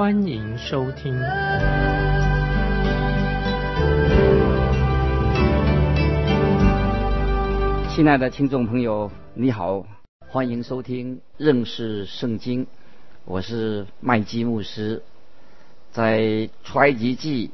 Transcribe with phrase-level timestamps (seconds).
[0.00, 1.12] 欢迎收听。
[7.90, 9.84] 亲爱的听众朋友，你好，
[10.26, 12.66] 欢迎收听认识圣经，
[13.26, 15.02] 我是麦基牧师。
[15.92, 17.50] 在出埃及记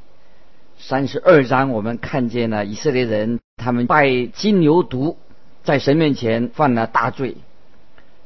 [0.78, 3.40] 三十二章，我们看见了以色列人。
[3.56, 5.16] 他们拜金牛犊，
[5.64, 7.38] 在神面前犯了大罪，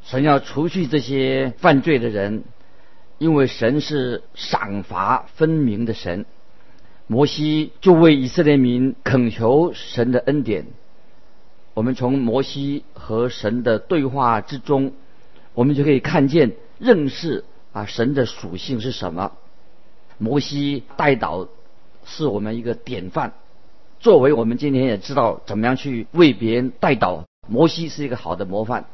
[0.03, 2.45] 神要除去这些犯罪的人，
[3.21, 6.25] 因为神是赏罚分明的神。
[7.07, 10.69] 摩西就为以色列民恳求神的恩典。
[11.75, 14.93] 我们从摩西和神的对话之中，
[15.53, 19.33] 我们就可以看见认识啊神的属性是什么。
[20.17, 21.47] 摩西带导
[22.07, 23.35] 是我们一个典范。
[23.99, 28.87] 作为我们今天也知道怎么样去为别人带导，摩西是一个好的模范。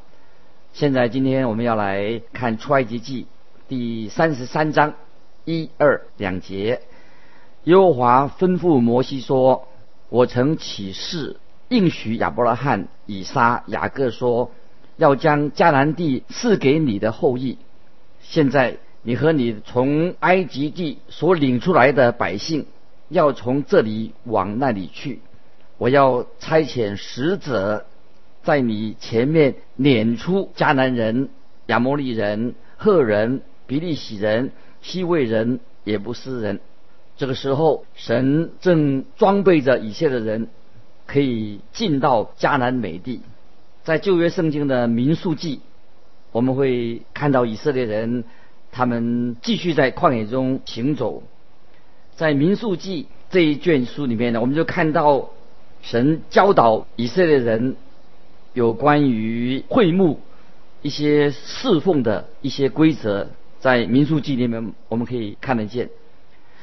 [0.72, 3.28] 现在今天我们要来看出埃及记
[3.68, 4.94] 第三十三章
[5.44, 6.82] 一二两节。
[7.64, 9.66] 耶和华吩咐摩西说
[10.08, 11.36] ：“我曾起誓
[11.68, 14.52] 应许亚伯拉罕、以撒、雅各说，
[14.96, 17.58] 要将迦南地赐给你的后裔。
[18.20, 22.66] 现在你和你从埃及地所领出来的百姓。”
[23.08, 25.20] 要从这里往那里去，
[25.78, 27.86] 我要差遣使者
[28.42, 31.28] 在你前面撵出迦南人、
[31.66, 36.60] 亚摩利人、赫人、比利洗人、西魏人、也不斯人。
[37.16, 40.48] 这个时候，神正装备着以色列人，
[41.06, 43.22] 可以进到迦南美地。
[43.84, 45.60] 在旧约圣经的民数记，
[46.32, 48.24] 我们会看到以色列人
[48.72, 51.22] 他们继续在旷野中行走。
[52.16, 55.30] 在民数记这一卷书里面呢，我们就看到
[55.82, 57.76] 神教导以色列人
[58.52, 60.20] 有关于会幕
[60.82, 63.28] 一些侍奉的一些规则，
[63.66, 65.90] 在民数记里面我们可以看得见。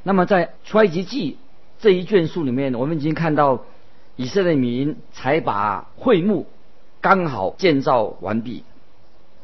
[0.03, 1.37] 那么在出埃及记
[1.77, 3.65] 这一卷书里面，我们已经看到
[4.15, 6.47] 以色列民才把会幕
[7.01, 8.63] 刚好建造完毕。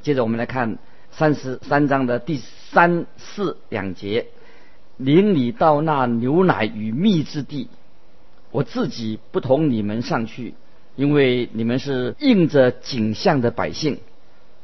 [0.01, 0.77] 接着我们来看
[1.11, 2.39] 三十三章的第
[2.71, 4.27] 三四两节。
[4.95, 7.67] 领你到那牛奶与蜜之地，
[8.51, 10.53] 我自己不同你们上去，
[10.95, 13.99] 因为你们是应着景象的百姓，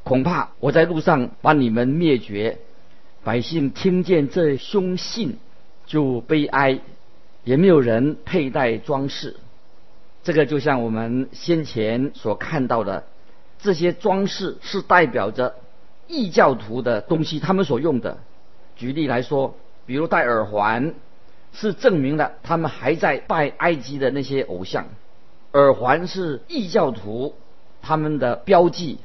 [0.03, 2.59] 恐怕我在路上把你们灭绝。
[3.25, 5.37] 百姓听见这凶信，
[5.85, 6.79] 就悲哀，
[7.43, 9.35] 也没有人佩戴装饰。
[10.23, 13.03] 这个就像我们先前所看到的，
[13.59, 15.55] 这些装饰是代表着
[16.07, 18.19] 异教徒的东西，他们所用的。
[18.77, 19.57] 举例来说。
[19.87, 20.95] 比如戴耳环，
[21.53, 24.87] 是证明了他们还在拜埃及的那些偶像。
[25.53, 27.35] 耳环是异教徒
[27.83, 28.97] 他们的标记。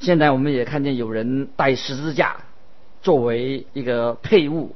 [0.00, 2.38] 现在我们也看见有人戴十字架
[3.02, 4.74] 作为一个配物。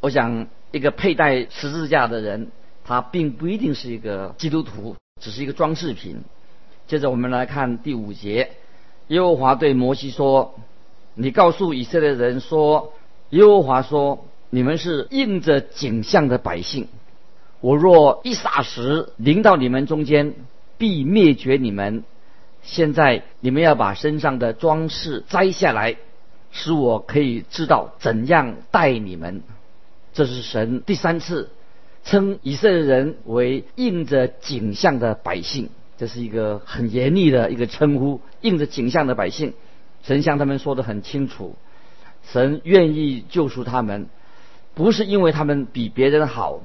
[0.00, 2.48] 我想，一个佩戴十字架的人，
[2.84, 6.22] 他并不一定是一个基督徒，只是一个装饰品。
[6.86, 8.50] 接着我们来看第五节，
[9.08, 10.54] 耶和华对摩西说
[11.14, 12.92] ：“你告诉以色列人说，
[13.30, 16.88] 耶和华说。”你们是应着景象的百姓，
[17.60, 20.34] 我若一霎时临到你们中间，
[20.76, 22.02] 必灭绝你们。
[22.60, 25.98] 现在你们要把身上的装饰摘下来，
[26.50, 29.42] 使我可以知道怎样待你们。
[30.12, 31.50] 这是神第三次
[32.04, 38.20] 称以色列人为应着景象的百姓，这是一个很严厉的一个称呼。
[38.40, 39.54] 应着景象的百姓，
[40.02, 41.56] 神向他们说的很清楚，
[42.24, 44.08] 神愿意救赎他们。
[44.74, 46.62] 不是因为他们比别人好，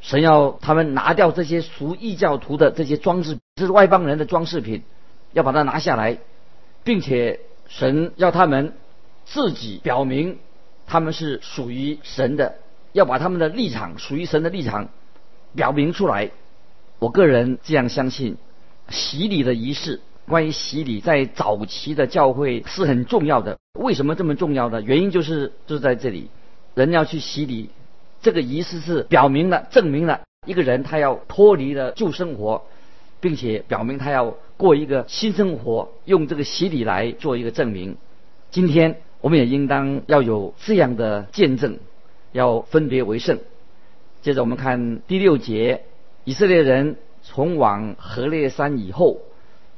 [0.00, 4.82] 神要他们拿掉这些属异教徒的这些装饰，这是外邦人的装饰品，
[5.32, 6.18] 要把它拿下来，
[6.84, 8.74] 并且神要他们
[9.26, 10.38] 自己表明
[10.86, 12.54] 他们是属于神的，
[12.92, 14.88] 要把他们的立场属于神的立场
[15.54, 16.30] 表明出来。
[16.98, 18.38] 我个人这样相信，
[18.88, 23.58] 洗礼的仪式，关于洗礼在早期的教会是很重要的。
[23.78, 24.80] 为什么这么重要呢？
[24.80, 26.30] 原因就是就在这里。
[26.74, 27.70] 人要去洗礼，
[28.22, 32.62] 这个仪式是表明了、证明了一个人他要脱离了旧生活，
[33.18, 37.96] 并且表明他要过一个新生活，用这个洗礼来做一个证明。
[38.50, 41.80] 今天我们也应当要有这样的见证，
[42.30, 43.40] 要分别为圣。
[44.22, 45.82] 接着我们看第六节，
[46.22, 49.18] 以色列人从往何烈山以后，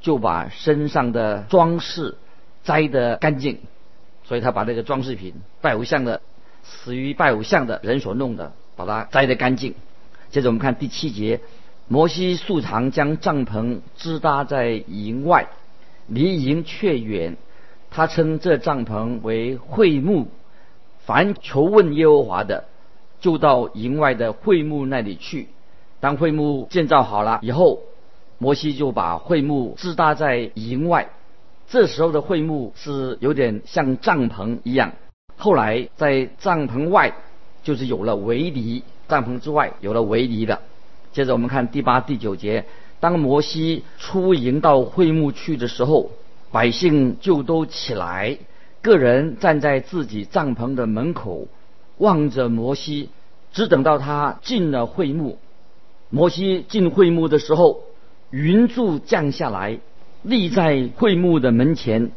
[0.01, 2.15] 就把身上的装饰
[2.63, 3.57] 摘得干净，
[4.23, 6.21] 所以他把那个装饰品拜偶像的
[6.61, 9.73] 死于拜偶像的人所弄的，把它摘得干净。
[10.29, 11.39] 接着我们看第七节，
[11.87, 15.47] 摩西素常将帐篷支搭在营外，
[16.05, 17.35] 离营却远。
[17.91, 20.27] 他称这帐篷为会幕，
[20.99, 22.65] 凡求问耶和华的。
[23.21, 25.49] 就到营外的会幕那里去。
[25.99, 27.79] 当会幕建造好了以后，
[28.37, 31.09] 摩西就把会幕支搭在营外。
[31.67, 34.93] 这时候的会幕是有点像帐篷一样。
[35.35, 37.13] 后来在帐篷外
[37.61, 40.61] 就是有了围篱，帐篷之外有了围篱的。
[41.11, 42.63] 接着我们看第八、第九节：
[43.01, 46.09] 当摩西出营到会幕去的时候，
[46.51, 48.37] 百姓就都起来，
[48.81, 51.47] 个人站在自己帐篷的门口。
[51.97, 53.09] 望着摩西，
[53.51, 55.37] 只等到他进了会幕。
[56.09, 57.83] 摩西进会幕的时候，
[58.31, 59.79] 云柱降下来，
[60.23, 62.11] 立在会幕的门前。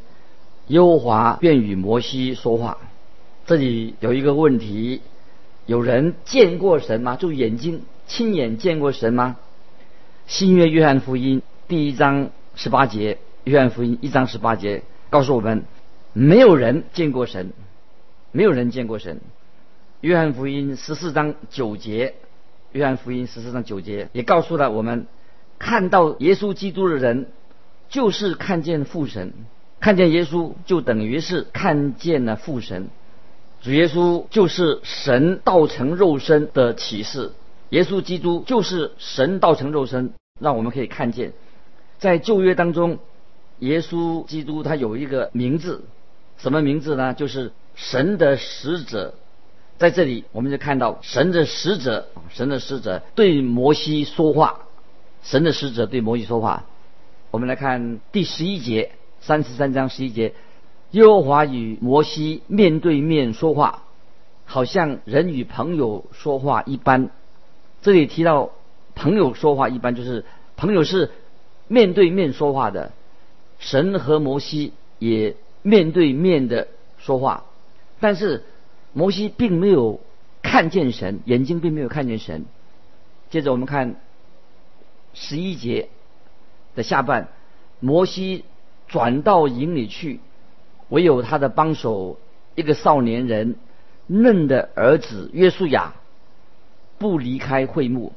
[0.69, 2.79] 优华便与摩西说话。
[3.45, 5.01] 这里有一个问题：
[5.67, 7.17] 有人见过神吗？
[7.17, 9.37] 就眼睛亲眼见过神吗？
[10.29, 15.65] 新约约翰福音第一章十八节，约翰福音一章十八节告诉我们，
[16.13, 17.51] 没有人见过神，
[18.31, 19.21] 没有人见过神。
[20.01, 22.15] 约翰福音十四章九节，
[22.71, 25.09] 约翰福音十四章九节也告诉了我们，
[25.59, 27.27] 看到耶稣基督的人，
[27.89, 29.33] 就是看见父神，
[29.81, 32.91] 看见耶稣就等于是看见了父神。
[33.61, 37.33] 主耶稣就是神道成肉身的启示，
[37.71, 41.33] 耶稣基督就是神道成肉身，让我们可以看见，
[41.99, 42.99] 在旧约当中，
[43.63, 45.85] 耶稣基督他有一个名字，
[46.37, 47.15] 什么名字呢？
[47.15, 49.15] 就是神的使者。
[49.79, 54.63] 在这里，我们就看到神的使者，神的使者对摩西说话。
[55.23, 56.65] 神的使者对摩西说话。
[57.31, 60.35] 我们来看第十一节，三十三章十一节，
[60.91, 63.85] 耶和华与摩西面对面说话，
[64.45, 67.11] 好像人与朋友说话一般。
[67.81, 68.51] 这里提到
[68.97, 70.25] 朋友说话一般，就是
[70.57, 71.13] 朋友是
[71.69, 72.91] 面对面说话的。
[73.63, 76.69] 神和摩西也面对面的
[76.99, 77.45] 说话，
[77.99, 78.43] 但是。
[78.95, 80.01] 摩西并没有
[80.43, 82.45] 看见神，眼睛并没有看见神。
[83.31, 83.95] 接着我们看
[85.15, 85.89] 十一节
[86.75, 87.29] 的下半，
[87.81, 88.45] 摩西
[88.89, 90.21] 转到营里去，
[90.91, 92.19] 唯有他的帮手
[92.55, 93.57] 一个少年人
[94.07, 95.95] 嫩的儿子约书亚
[96.99, 98.13] 不离开会幕。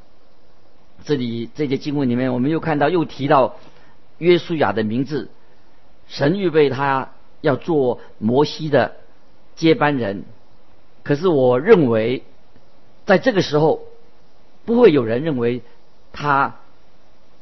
[1.05, 3.55] 这里这节经文里面，我们又看到又提到
[4.17, 5.29] 约书亚的名字，
[6.07, 7.11] 神预备他
[7.41, 8.95] 要做摩西的
[9.55, 10.23] 接班人。
[11.03, 12.23] 可是我认为，
[13.05, 13.81] 在这个时候，
[14.65, 15.61] 不会有人认为
[16.11, 16.55] 他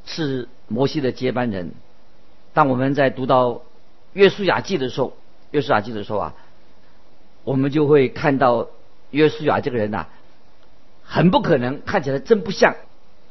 [0.06, 1.72] 是摩西的接班人。
[2.54, 3.62] 当我们在读到
[4.12, 5.14] 约书亚记的时候，
[5.52, 6.36] 约书亚记的时候啊，
[7.44, 8.68] 我们就会看到
[9.12, 10.08] 约书亚这个人呐，
[11.04, 12.76] 很不可能，看起来真不像，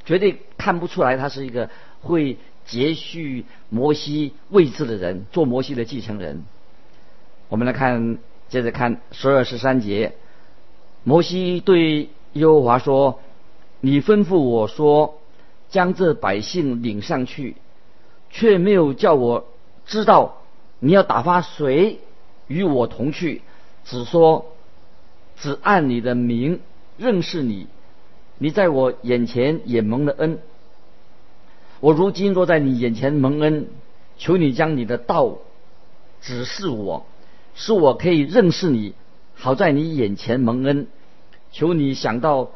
[0.04, 1.68] 绝对看不出来他是一个
[2.00, 6.44] 会接续摩西位置的人，做摩西的继承人。
[7.48, 10.14] 我们来看，接着看十二十三节。
[11.04, 13.20] 摩西对耶和华说
[13.80, 15.18] ：“你吩咐我说，
[15.68, 17.56] 将这百姓领上去，
[18.30, 19.46] 却没有叫我
[19.84, 20.42] 知道
[20.78, 21.98] 你要打发谁
[22.46, 23.42] 与我同去，
[23.84, 24.46] 只说
[25.36, 26.60] 只按你的名
[26.96, 27.66] 认识你。
[28.38, 30.38] 你在我眼前也蒙了恩。
[31.82, 33.66] 我如今若在你眼前蒙恩，
[34.16, 35.38] 求你将你的道
[36.20, 37.04] 指示我，
[37.56, 38.94] 使我可以认识你。”
[39.34, 40.86] 好在你眼前蒙恩，
[41.50, 42.52] 求你想到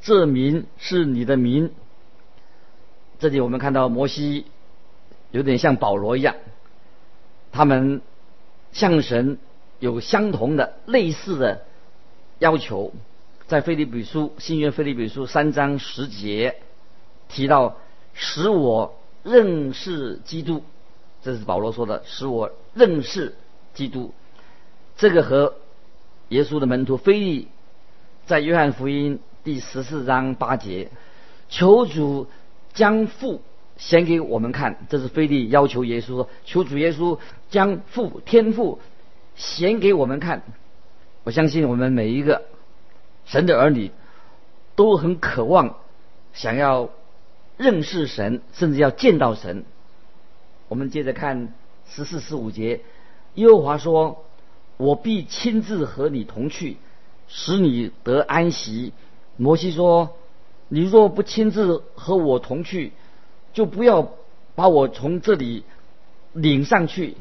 [0.00, 1.72] 这名是你的名。
[3.18, 4.46] 这里我们看到摩西
[5.32, 6.36] 有点像保罗一样，
[7.52, 8.00] 他们
[8.72, 9.36] 向神
[9.80, 11.66] 有相同的类似的
[12.38, 12.94] 要求。
[13.46, 16.56] 在菲利比书新约菲利比书三章十节
[17.28, 17.76] 提到，
[18.14, 20.62] 使我认识基督，
[21.22, 23.34] 这是保罗说的，使我认识
[23.74, 24.12] 基督。
[24.96, 25.54] 这个和
[26.28, 27.48] 耶稣的门徒菲利
[28.26, 30.90] 在约翰福音第十四章八节，
[31.48, 32.26] 求主
[32.74, 33.40] 将父
[33.76, 34.86] 显给我们看。
[34.88, 37.18] 这是菲利要求耶稣说：“求主耶稣
[37.50, 38.78] 将父天父
[39.36, 40.42] 显给我们看。”
[41.24, 42.42] 我相信我们每一个
[43.26, 43.90] 神的儿女
[44.74, 45.76] 都很渴望
[46.32, 46.90] 想要
[47.60, 49.64] 认识神，甚至要见到神。
[50.68, 51.52] 我们接着看
[51.88, 52.80] 十四十五节，
[53.34, 54.24] 耶和华说。
[54.82, 56.78] 我必亲自和你同去，
[57.28, 58.94] 使你得安息。
[59.36, 60.16] 摩西说
[60.72, 62.92] ：“你若不亲自和我同去，
[63.52, 64.08] 就不要
[64.54, 65.64] 把我从这里
[66.32, 67.14] 领上去。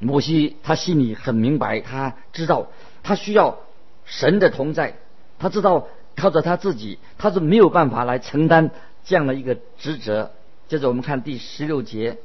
[0.00, 2.66] 摩西他心里很明白，他知道
[3.04, 3.60] 他需要
[4.04, 4.96] 神的同在，
[5.38, 5.86] 他知道
[6.16, 8.72] 靠着他自己他是没有办法来承担
[9.04, 10.30] 这样的一个职责。
[10.68, 12.18] 接着我们看第十六节，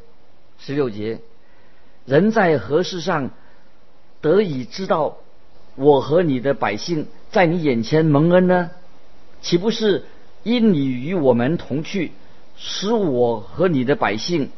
[0.57, 1.19] 十六节，
[2.05, 3.31] 人在何事上
[4.21, 5.17] 得以知道
[5.75, 8.71] 我和你的百姓在你眼前蒙恩呢？
[9.41, 10.05] 岂不是
[10.43, 12.11] 因你与我们同去，
[12.57, 14.49] 使我和你的百姓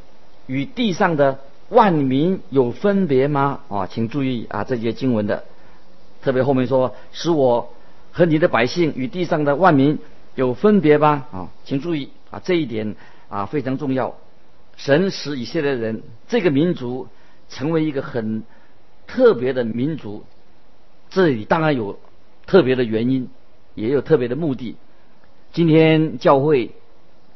[0.45, 3.61] 与地上的万民有分别吗？
[3.69, 5.43] 啊，请注意啊，这节经文的
[6.21, 7.73] 特别后面说，使我
[8.11, 9.99] 和你的百姓与地上的万民
[10.39, 11.27] 有分别吧？
[11.31, 12.95] 啊，请注意啊，这一点
[13.27, 14.15] 啊非常重要。
[14.77, 17.07] 神使以色列人这个民族
[17.49, 18.43] 成为一个很
[19.05, 20.23] 特别的民族，
[21.09, 21.99] 这里当然有
[22.45, 23.29] 特别的原因。
[23.75, 24.75] 也有特别的目的。
[25.53, 26.71] 今天教会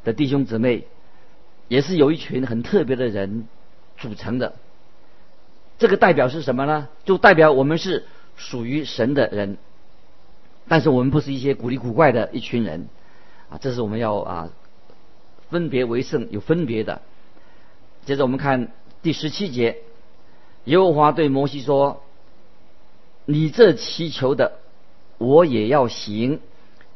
[0.02, 0.84] 的弟兄姊妹
[1.68, 3.46] 也是有一群很特别的人
[3.96, 4.54] 组成的。
[5.78, 6.88] 这个代表是什么呢？
[7.04, 8.04] 就代表我们是
[8.36, 9.56] 属于神的人，
[10.68, 12.88] 但是我们不是一些古里古怪的一群人
[13.60, 14.50] 这是我们要啊
[15.50, 17.02] 分别为圣，有分别的。
[18.04, 19.78] 接着我们看第十七节，
[20.64, 22.02] 耶和华对摩西说
[23.24, 24.58] ：“你这祈求的。”
[25.16, 26.40] 我也要行，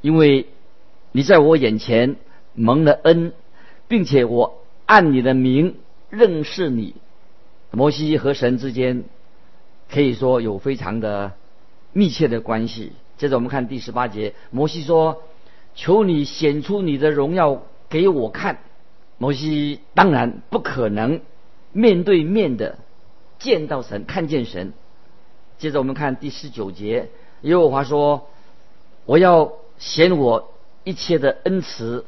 [0.00, 0.48] 因为
[1.12, 2.16] 你在我眼前
[2.52, 3.32] 蒙了恩，
[3.86, 5.76] 并且我按你的名
[6.10, 6.94] 认识你。
[7.70, 9.04] 摩西和神之间
[9.88, 11.32] 可以说有非常的
[11.92, 12.92] 密切的关系。
[13.18, 15.22] 接着我们看第十八节，摩西说
[15.74, 18.58] ：“求你显出你的荣耀给我看。”
[19.20, 21.20] 摩西当然不可能
[21.72, 22.78] 面对面的
[23.40, 24.72] 见到神，看见神。
[25.58, 27.08] 接着我们看第十九节。
[27.42, 28.28] 耶和华说
[29.06, 32.04] ：“我要显我一切的恩慈，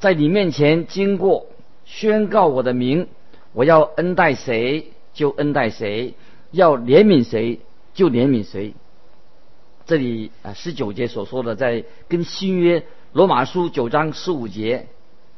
[0.00, 1.46] 在你面前经过，
[1.84, 3.06] 宣告我的名。
[3.52, 6.14] 我要恩待谁就恩待谁，
[6.50, 7.60] 要怜悯谁
[7.94, 8.74] 就怜悯谁。”
[9.86, 14.86] 这里啊，十九节所说的，在跟新约罗马书九章十五节，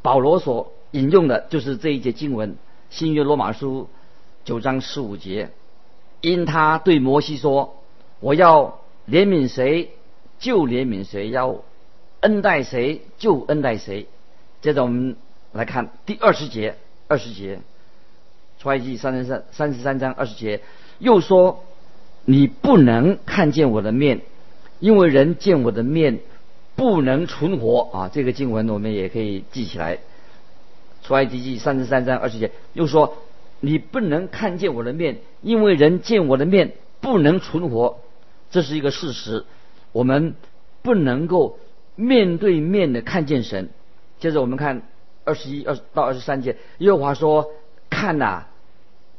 [0.03, 2.57] 保罗所引用的就是这一节经文。
[2.91, 3.89] 新约罗马书
[4.45, 5.51] 九章十五节，
[6.21, 7.77] 因他对摩西说
[8.21, 9.93] ：“我要。”怜悯谁
[10.41, 11.63] 就怜悯谁，要
[12.19, 14.09] 恩待谁就恩待谁。
[14.61, 15.15] 接着我们
[15.53, 16.75] 来看第二十节，
[17.07, 17.61] 二十节，
[18.59, 20.61] 出埃及记三十三三十三章二十节，
[20.99, 21.63] 又说
[22.25, 24.23] 你不能看见我的面，
[24.81, 26.21] 因为人见我的面
[26.75, 28.11] 不能存活啊。
[28.13, 29.99] 这个经文我们也可以记起来。
[31.03, 33.17] 出埃及记三十三章二十节又说
[33.61, 37.99] 你不能看见我的面，因为人见我的面不能存活。
[38.51, 39.45] 这是一个事实，
[39.93, 40.35] 我们
[40.83, 41.59] 不能够
[41.95, 43.71] 面对面的看见神。
[44.19, 44.83] 接着我们看
[45.25, 47.51] 二十一二到二十三节，耶和华说
[47.91, 48.45] ：“看呐，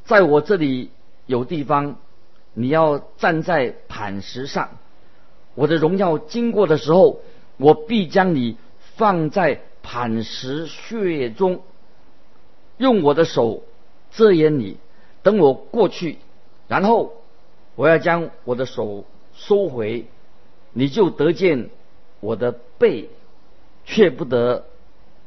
[0.06, 0.92] 在我这里
[1.26, 1.98] 有地方，
[2.54, 4.70] 你要站在磐石上。
[5.58, 7.20] 我的荣耀经过的时候，
[7.58, 8.56] 我必将你
[8.96, 11.64] 放在磐石穴中，
[12.78, 13.64] 用我的手
[14.12, 14.78] 遮掩你，
[15.24, 16.20] 等我过去，
[16.68, 17.14] 然后
[17.76, 19.04] 我要将我的手。”
[19.40, 20.08] 收回，
[20.74, 21.70] 你就得见
[22.22, 23.08] 我的背，
[23.86, 24.66] 却不得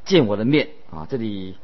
[0.03, 1.07] 见我的面啊！
[1.09, 1.55] 这里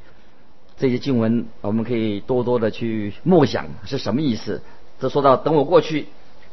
[0.78, 4.62] 这些经文，我们可以多多的去默想是什么意思。
[5.02, 6.06] 这说到等我过去，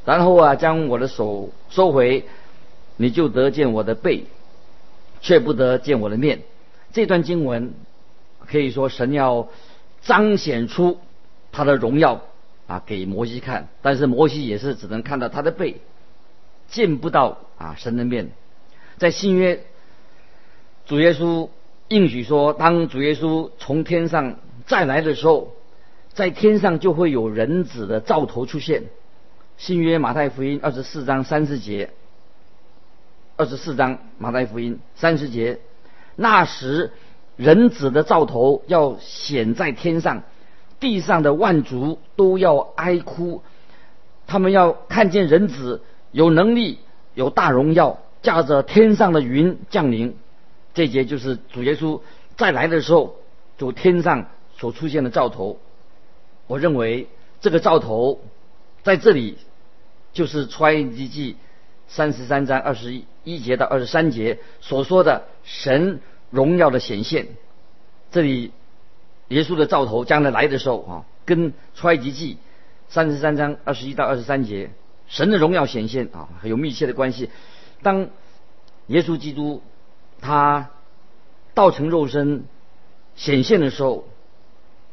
[0.04, 2.24] 然后啊，将我的手收回，
[2.96, 4.24] 你就得见我的背，
[5.20, 6.42] 却不得见我的面。
[6.92, 7.74] 这段经文
[8.46, 9.48] 可以说神要
[10.02, 10.98] 彰显出
[11.52, 12.22] 他的荣耀。
[12.66, 15.82] 啊，给摩西看，但是摩西也是只能看到他的背，
[16.66, 18.30] 见不到啊神的面。
[18.96, 19.62] 在新约，
[20.86, 21.50] 主耶稣
[21.88, 25.52] 应许说，当主耶稣从天上再来的时候，
[26.14, 28.84] 在天上就会有人子的兆头出现。
[29.56, 31.90] 新约马太福音二十四章三十节，
[33.36, 35.60] 二十四章马太福音三十节，
[36.16, 36.92] 那时
[37.36, 40.22] 人子的兆头要显在天上。
[40.80, 43.42] 地上的万族都要哀哭，
[44.26, 45.80] 他们要看见人子
[46.10, 46.80] 有能力、
[47.14, 50.16] 有大荣耀，驾着天上的云降临。
[50.74, 52.00] 这节就是主耶稣
[52.36, 53.14] 再来的时候，
[53.56, 54.26] 就天上
[54.58, 55.58] 所出现的兆头。
[56.48, 57.08] 我认为
[57.40, 58.20] 这个兆头
[58.84, 59.36] 在这里
[60.12, 61.36] 就是出埃及记
[61.88, 66.00] 三十三章二十一节到二十三节所说的神
[66.30, 67.26] 荣耀的显现。
[68.12, 68.52] 这里。
[69.28, 70.92] 耶稣的兆头将来来的时候啊，
[71.24, 72.36] 跟出埃及记
[72.88, 74.70] 三十三章二十一到二十三节
[75.08, 77.30] 神的荣耀显现啊，很有密切的关系。
[77.82, 78.10] 当
[78.88, 79.62] 耶稣基督
[80.20, 80.68] 他
[81.54, 82.44] 道成肉身
[83.16, 84.06] 显现的时候，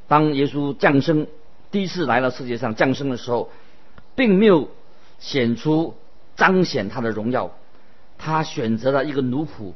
[0.07, 1.27] 当耶稣降生
[1.69, 3.51] 第一次来到世界上降生的时候，
[4.15, 4.69] 并没有
[5.19, 5.95] 显出
[6.35, 7.51] 彰显他的荣耀，
[8.17, 9.73] 他选择了一个奴仆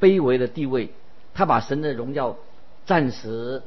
[0.00, 0.90] 卑微的地位，
[1.34, 2.36] 他把神的荣耀
[2.86, 3.62] 暂时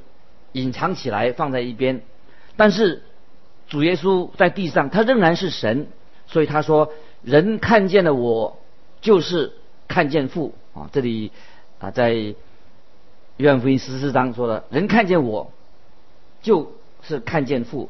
[0.52, 2.02] 隐藏起来放在一边，
[2.56, 3.04] 但是
[3.68, 5.88] 主耶稣在地上，他仍然是神，
[6.28, 8.58] 所以他说：“人看见了我，
[9.02, 9.54] 就是
[9.88, 11.32] 看见父。”啊，这里
[11.80, 12.14] 啊，在
[13.38, 15.52] 约翰福音十四章说的：“人看见我，
[16.42, 16.72] 就
[17.02, 17.90] 是看见父。”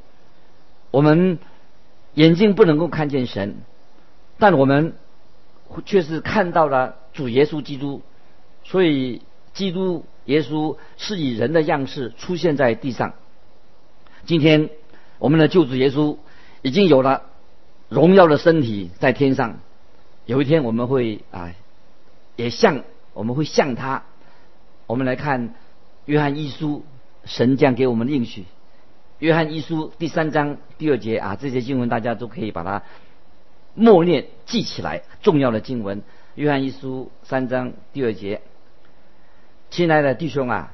[0.89, 1.37] 我们
[2.17, 3.57] 眼睛不能够看见神，
[4.39, 4.95] 但我们
[5.85, 8.01] 却是看到了主耶稣基督。
[8.63, 9.21] 所以，
[9.53, 13.13] 基督耶稣是以人的样式出现在地上。
[14.25, 14.71] 今天，
[15.19, 16.17] 我们的救主耶稣
[16.63, 17.21] 已经有了
[17.87, 19.59] 荣耀的身体在天上。
[20.25, 21.53] 有一天，我们会啊。
[22.35, 22.83] 也像
[23.13, 24.05] 我们会像他，
[24.87, 25.53] 我们来看
[26.05, 26.83] 约翰一书，
[27.25, 28.45] 神将给我们的应许。
[29.19, 32.83] 约翰一书第三章第二节啊，这些经文大家都可以把它
[33.73, 36.03] 默念记起来，重要的经文。
[36.35, 38.41] 约翰一书三章第二节，
[39.69, 40.73] 亲爱的弟兄啊，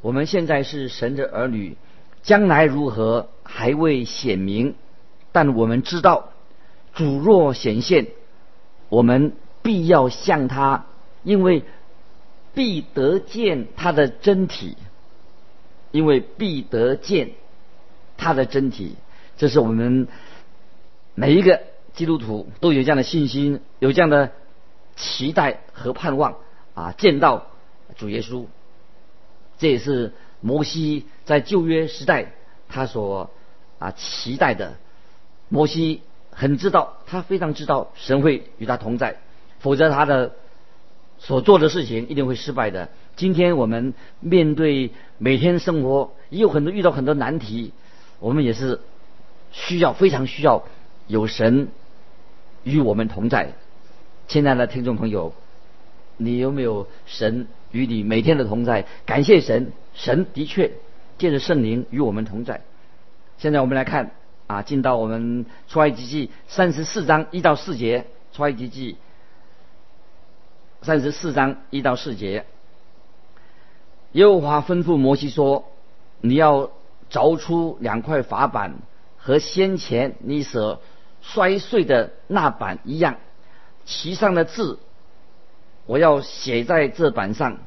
[0.00, 1.76] 我们现在是神的儿女，
[2.22, 4.74] 将来如何还未显明，
[5.32, 6.30] 但我们知道，
[6.94, 8.08] 主若显现，
[8.88, 9.32] 我们。
[9.64, 10.86] 必要向他，
[11.22, 11.62] 因为
[12.52, 14.76] 必得见他的真体，
[15.92, 17.30] 因为必得见
[18.22, 18.94] 他的真体。
[19.36, 20.06] 这是我们
[21.14, 21.62] 每一个
[21.94, 24.30] 基督徒都有这样的信心，有这样的
[24.94, 26.36] 期待和盼望
[26.74, 26.94] 啊！
[26.96, 27.48] 见到
[27.96, 28.46] 主耶稣，
[29.58, 32.32] 这也是摩西在旧约时代
[32.68, 33.30] 他所
[33.78, 34.74] 啊期待的。
[35.48, 39.16] 摩西很知道，他非常知道神会与他同在。
[39.58, 40.34] 否则，他的
[41.18, 42.88] 所做的事情一定会失败的。
[43.16, 47.72] 今天我们面对每天生活，也有很多遇到很多难题，
[48.22, 48.80] 我们也是
[49.50, 50.62] 需要非常需要
[51.08, 51.68] 有神
[52.62, 53.52] 与我们同在。
[54.28, 55.34] 亲爱的听众朋友，
[56.16, 58.86] 你有没有神与你每天的同在？
[59.04, 60.70] 感谢神，神的确
[61.18, 62.60] 借着圣灵与我们同在。
[63.38, 64.12] 现在我们来看
[64.46, 68.96] 啊，进到我们出埃及记三十四章一到四节，出埃及记。
[70.82, 72.44] 三十四章一到四节，
[74.12, 75.64] 耶和华吩咐摩西说
[76.22, 76.70] ：“你要
[77.12, 78.74] 凿出两块法板，
[79.18, 80.80] 和先前你所
[81.20, 83.18] 摔碎的那板一样，
[83.84, 84.78] 其上的字，
[85.86, 87.58] 我要写在这板上。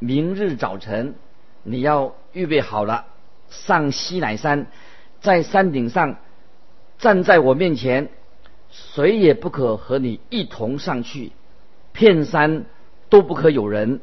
[0.00, 1.14] 明日早晨，
[1.62, 3.06] 你要预备好了，
[3.48, 4.66] 上西乃山，
[5.20, 6.16] 在山顶上
[6.98, 8.10] 站在我面前，
[8.70, 11.32] 谁也不可和你一同上去。”
[11.94, 12.66] 片山
[13.08, 14.00] 都不可有人，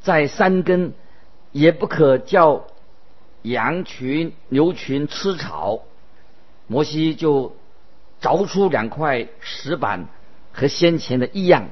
[0.00, 0.92] 在山根
[1.50, 2.66] 也不可叫
[3.42, 5.80] 羊群、牛群吃草。
[6.66, 7.56] 摩西就
[8.20, 10.06] 凿出两块石板，
[10.52, 11.68] 和先前的一样。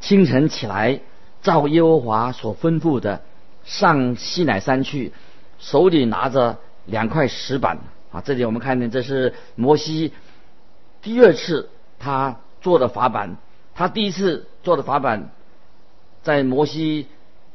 [0.00, 1.00] 清晨起来，
[1.42, 3.22] 照耶和华所吩咐的，
[3.64, 5.12] 上西乃山去，
[5.58, 7.78] 手里拿着两块石板。
[8.12, 10.12] 啊，这里我们看见这是摩西
[11.02, 11.68] 第二次
[11.98, 13.36] 他做的法板。
[13.74, 15.30] 他第一次做的法板，
[16.22, 17.08] 在摩西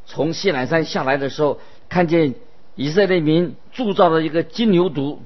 [0.06, 2.36] 从西南山下来的时候，看见
[2.76, 5.20] 以色列民铸造了一个金牛犊，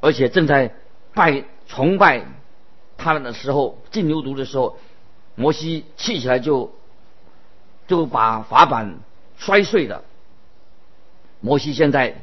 [0.00, 0.74] 而且正在
[1.14, 2.24] 拜崇拜
[2.96, 4.78] 他们的时候，金牛犊的时候，
[5.34, 6.72] 摩西气起来就
[7.86, 8.98] 就把法板
[9.36, 10.04] 摔碎了。
[11.40, 12.22] 摩西现在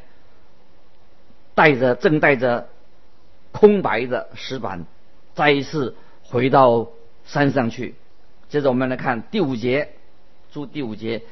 [1.53, 2.69] 带着正带着
[3.51, 4.85] 空白的石板，
[5.33, 6.87] 再一次回到。
[7.27, 7.95] 山上去，
[8.49, 9.93] 接着我们来看第五节，
[10.51, 11.23] 注第五节，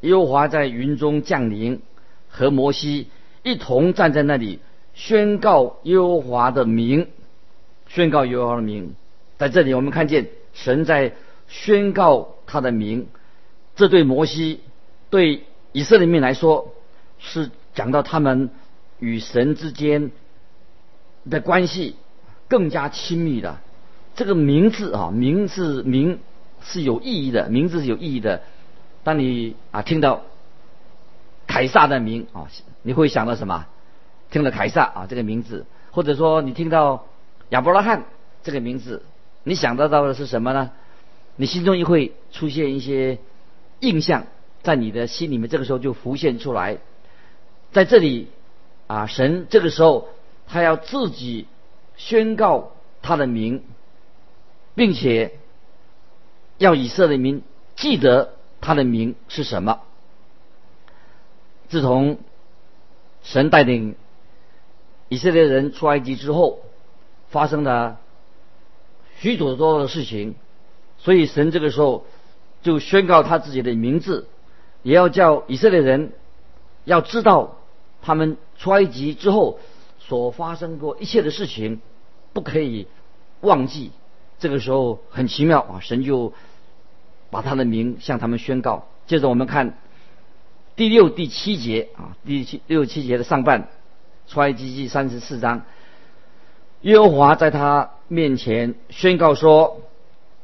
[0.00, 1.82] 耶和华在云中降临，
[2.30, 3.08] 和摩西
[3.42, 4.60] 一同站在那里，
[4.94, 7.08] 宣告耶和华的名，
[7.88, 8.94] 宣告耶和华的名。
[9.36, 11.14] 在这里，我们看见神在
[11.48, 13.08] 宣告他的名，
[13.74, 14.60] 这对摩西、
[15.10, 16.74] 对以色列民来说，
[17.18, 18.50] 是讲到他们
[18.98, 20.10] 与神之间
[21.28, 21.96] 的关系
[22.48, 23.58] 更加亲密的。
[24.14, 26.18] 这个名字啊，名字名
[26.62, 28.42] 是有意义的，名字是有意义的。
[29.02, 30.22] 当你啊听到
[31.50, 32.46] 凯撒的名啊，
[32.82, 33.66] 你会想到什么？
[34.30, 37.06] 听了凯撒啊这个名字，或者说你听到
[37.48, 38.04] 亚伯拉罕
[38.44, 39.02] 这个名字，
[39.42, 40.70] 你想得到的是什么呢？
[41.34, 43.18] 你心中也会出现一些
[43.80, 44.26] 印象，
[44.62, 46.78] 在你的心里面，这个时候就浮现出来。
[47.72, 48.28] 在这里
[48.86, 50.08] 啊，神这个时候
[50.46, 51.46] 他要自己
[51.96, 53.64] 宣告他的名。
[54.76, 55.32] 并且
[56.56, 57.42] 要以色列民
[57.76, 58.32] 记得
[58.62, 59.80] 他的名是什么。
[61.70, 62.18] 自从
[63.22, 63.94] 神带领
[65.08, 66.58] 以色列人出埃及之后，
[67.30, 67.98] 发生了
[69.20, 70.34] 许多多的事情，
[70.98, 72.04] 所以神这个时候
[72.60, 74.26] 就宣告他自己的名字，
[74.82, 76.12] 也要叫以色列人
[76.84, 77.56] 要知道
[78.02, 79.60] 他们出埃及之后
[79.98, 81.80] 所发生过一切的事情，
[82.32, 82.88] 不可以
[83.40, 83.92] 忘记。
[84.40, 86.32] 这个时候很奇妙啊，神就
[87.30, 88.88] 把他的名向他们宣告。
[89.06, 89.78] 接着我们看
[90.76, 93.68] 第六、第七节啊，第七六七节的上半，
[94.26, 95.62] 出埃及记三十四章，
[96.82, 99.82] 耶和华在他面前宣告说：“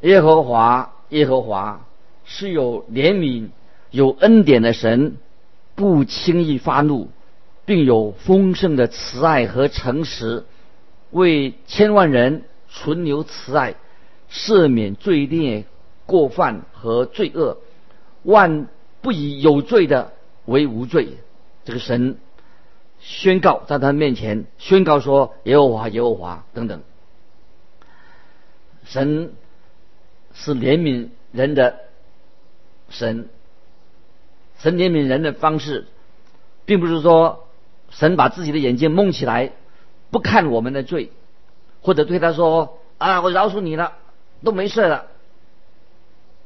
[0.02, 1.86] 耶和华，耶和华
[2.24, 3.48] 是有怜悯、
[3.90, 5.16] 有恩典的神，
[5.74, 7.08] 不轻易发怒，
[7.64, 10.44] 并有丰盛的慈爱和诚实，
[11.10, 13.74] 为千万人存留慈爱。”
[14.28, 15.66] 赦免罪孽、
[16.04, 17.58] 过犯和罪恶，
[18.24, 18.66] 万
[19.00, 20.14] 不以有罪的
[20.46, 21.18] 为无罪。
[21.64, 22.18] 这个神
[22.98, 26.82] 宣告在他面前宣告说：“耶和华，耶和华等等。”
[28.85, 29.32] 神
[30.32, 31.80] 是怜悯人的
[32.88, 33.28] 神，
[34.59, 35.87] 神怜悯人的方式，
[36.64, 37.48] 并不是说
[37.90, 39.52] 神把自己的眼睛蒙起来，
[40.11, 41.11] 不看我们的罪，
[41.82, 43.92] 或者对他说：“啊，我饶恕你了。”
[44.44, 45.06] 都没事了。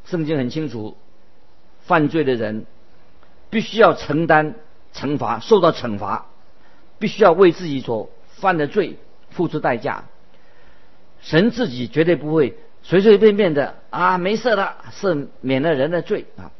[0.04, 0.96] 圣经很清楚，
[1.82, 2.64] 犯罪的人
[3.50, 4.54] 必须要承担
[4.94, 6.26] 惩罚，受到惩罚，
[6.98, 8.96] 必须要为自己所犯的罪
[9.30, 10.04] 付出代价。
[11.20, 16.50] 神自己绝对不会随随便便的啊，没事了，赦免了人的罪啊。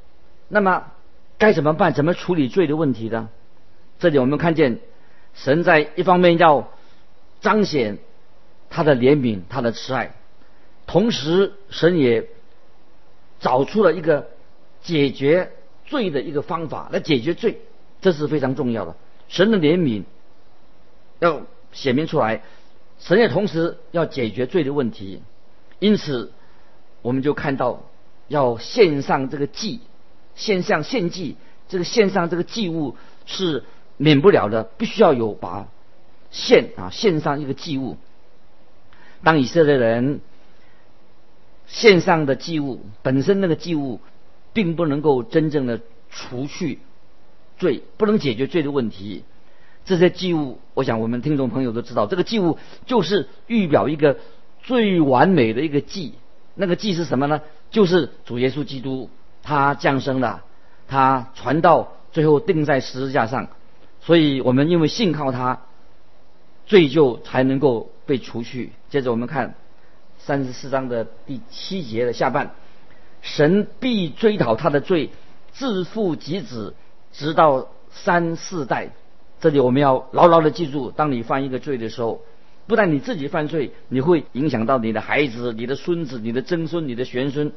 [0.49, 0.93] 那么
[1.39, 1.95] 该怎么办？
[1.95, 3.31] 怎么处理罪的问题呢？
[3.99, 4.81] 这里我们看见
[5.35, 6.69] 神在一方面要
[7.41, 7.99] 彰显
[8.69, 10.15] 他的怜悯，他的慈爱。
[10.87, 12.27] 同时，神也
[13.39, 14.29] 找出了一个
[14.83, 15.53] 解决
[15.91, 17.61] 罪的一个方法来解决罪，
[18.01, 18.95] 这是非常重要的。
[19.29, 20.05] 神的怜悯
[21.19, 22.43] 要显明出来，
[23.01, 25.21] 神也同时要解决罪的问题。
[25.81, 26.33] 因此，
[27.03, 27.83] 我们就看到
[28.29, 29.81] 要献上这个祭，
[30.37, 31.37] 献上献祭，
[31.69, 33.65] 这个献上这个祭物是
[33.97, 35.67] 免不了的，必须要有把
[36.31, 37.97] 献啊献上一个祭物。
[39.25, 40.21] 当以色列人。
[41.73, 44.01] 线上的祭物本身那个祭物，
[44.53, 46.79] 并不能够真正的除去
[47.59, 49.25] 罪，不能解决罪的问题。
[49.85, 54.19] 这些祭物，我想我们听众朋友都知道，这个祭物就是预表一个
[54.63, 56.15] 最完美的一个祭。
[56.55, 57.41] 那个祭是什么呢？
[57.71, 59.09] 就是主耶稣基督，
[59.43, 60.45] 他降生了，
[60.89, 63.49] 他传道，最后钉在十字架上。
[64.01, 65.61] 所以我们因为信靠他，
[66.67, 68.73] 罪就才能够被除去。
[68.91, 69.55] 接着我们看。
[70.23, 72.51] 三十四章的第七节的下半，
[73.23, 75.11] 神必追讨他的罪，
[75.53, 76.75] 自父及子，
[77.13, 78.91] 直到三四代。
[79.41, 82.23] 这里我们要牢牢的记住：当你犯一个罪的时候，
[82.67, 87.53] 不但你自己犯罪，你会影响到你的孩子、你的孙子、你的曾孙、你的玄孙。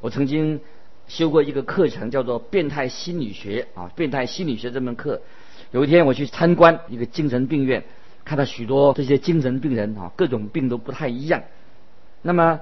[0.00, 0.60] 我曾经
[1.08, 5.22] 修过一个课程，叫做《变态心理学》啊，《变态心理学》这门课。
[5.72, 7.84] 有一天我去参观一个精神病院，
[8.24, 11.42] 看到许多这些精神病人啊，各种病都不太一样。
[12.22, 12.60] 那么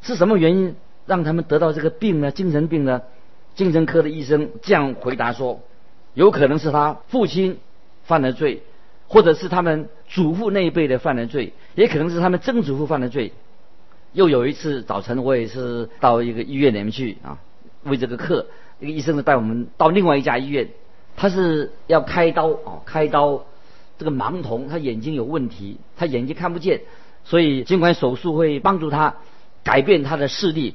[0.00, 2.30] 是什么原因让他们得到这个病呢？
[2.30, 3.02] 精神病呢？
[3.54, 5.60] 精神科的医生这样回答说：
[6.14, 7.58] 有可能是他父亲
[8.04, 8.62] 犯了罪，
[9.08, 13.32] 或者是他们祖父那一辈的犯了罪，也可能是他们曾祖父犯了罪。
[14.12, 17.38] 又有一次早晨，我也是到一个医院里面去啊，
[17.84, 18.46] 为这个课，
[18.80, 20.68] 一个医生呢带我们到另外一家医院，
[21.16, 23.44] 他是要开刀啊，开刀
[23.98, 26.82] 这个盲童他眼睛有问题，他眼睛看不见。
[27.24, 29.16] 所以，尽管手术会帮助他
[29.64, 30.74] 改变他的视力，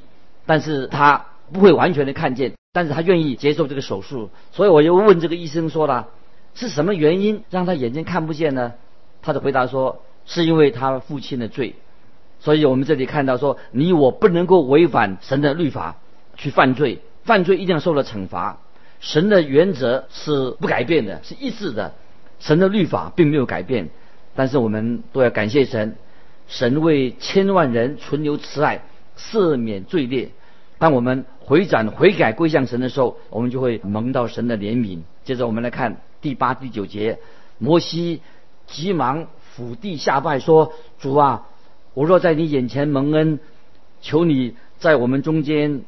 [0.51, 2.51] 但是他不会完全的看见。
[2.73, 4.29] 但是他愿意接受这个手术。
[4.51, 6.09] 所以我就问这个医生说了，
[6.55, 8.73] 是什么原因让他眼睛看不见呢？
[9.21, 11.75] 他的回答说，是因为他父亲的罪。
[12.41, 15.95] 所以我们这里看到说，你我不能够违反神的律法
[16.35, 18.59] 去犯罪，犯罪一定要受到惩罚。
[18.99, 21.93] 神的原则是不改变的，是一致的。
[22.41, 23.89] 神的律法并没有改变，
[24.35, 25.95] 但是我们都要感谢神。
[26.49, 28.83] 神为千万人存留慈爱，
[29.17, 30.31] 赦免罪孽。
[30.81, 35.01] 当我们回转悔改归向神的时候，我们就会蒙到神的怜悯。
[35.23, 37.19] 接着我们来看第八、第九节，
[37.59, 38.21] 摩西
[38.65, 41.45] 急忙俯地下拜说：“主啊，
[41.93, 43.39] 我若在你眼前蒙恩，
[44.01, 45.83] 求你在我们中间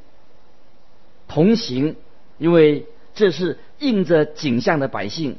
[1.28, 1.96] 同行，
[2.38, 5.38] 因为这是应着景象的百姓。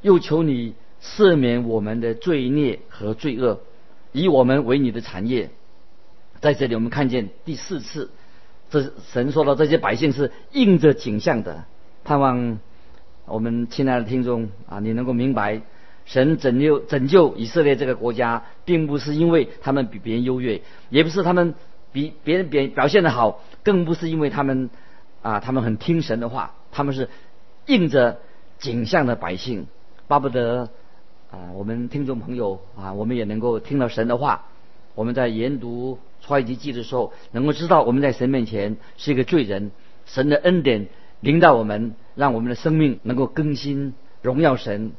[0.00, 3.60] 又求你赦免我们的罪孽和罪恶。”
[4.10, 5.50] 以我们为你的产业，
[6.40, 8.10] 在这里我们看见第四次，
[8.72, 11.64] 这神说到这些百姓是应着景象的，
[12.04, 12.58] 盼望
[13.26, 15.60] 我们亲爱的听众啊，你能够明白，
[16.06, 21.54] 神拯救拯救以色列这个国家，并不是因为他们比别人优越，也不是他们
[21.92, 24.70] 比别人表表现的好，更不是因为他们
[25.20, 27.10] 啊他们很听神的话，他们是
[27.66, 28.20] 应着
[28.58, 29.66] 景象的百姓，
[30.08, 30.70] 巴不得
[31.30, 34.46] 啊我们听众朋友啊，我们也能够听到神的话。
[34.94, 39.70] 我们在研读出埃及记的时候，能够知道我们在神面前是一个罪人，
[40.06, 40.88] 神的恩典
[41.20, 44.92] 临到我们，让我们的生命能够更新，荣耀神。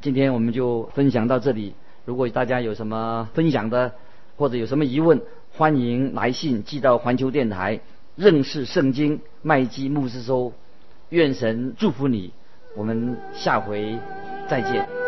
[0.00, 1.74] 今天我们就分享到这里。
[2.04, 3.92] 如果大家有什么分享的，
[4.36, 7.80] 或者有什么疑问，欢迎来信寄到环球电台
[8.14, 10.52] 认识圣经麦基牧师收。
[11.08, 12.32] 愿神祝福你，
[12.76, 13.98] 我们下回
[14.48, 15.03] 再见。